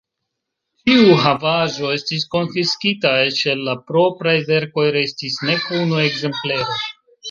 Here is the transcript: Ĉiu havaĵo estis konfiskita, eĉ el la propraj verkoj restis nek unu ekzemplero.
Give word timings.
Ĉiu 0.85 1.17
havaĵo 1.25 1.91
estis 1.99 2.25
konfiskita, 2.37 3.13
eĉ 3.29 3.45
el 3.55 3.63
la 3.71 3.79
propraj 3.93 4.37
verkoj 4.53 4.91
restis 5.01 5.41
nek 5.49 5.73
unu 5.85 6.07
ekzemplero. 6.11 6.87